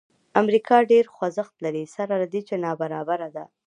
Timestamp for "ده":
3.35-3.45